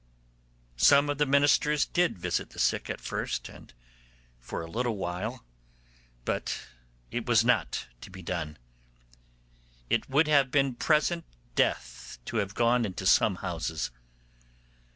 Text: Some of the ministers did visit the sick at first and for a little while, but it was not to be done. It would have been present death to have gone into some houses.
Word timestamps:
Some 0.77 1.11
of 1.11 1.19
the 1.19 1.27
ministers 1.27 1.85
did 1.85 2.17
visit 2.17 2.49
the 2.49 2.57
sick 2.57 2.89
at 2.89 2.99
first 2.99 3.47
and 3.49 3.71
for 4.39 4.63
a 4.63 4.67
little 4.67 4.97
while, 4.97 5.45
but 6.25 6.59
it 7.11 7.27
was 7.27 7.45
not 7.45 7.85
to 8.01 8.09
be 8.09 8.23
done. 8.23 8.57
It 9.91 10.09
would 10.09 10.27
have 10.27 10.49
been 10.49 10.73
present 10.73 11.23
death 11.53 12.17
to 12.25 12.37
have 12.37 12.55
gone 12.55 12.83
into 12.83 13.05
some 13.05 13.35
houses. 13.45 13.91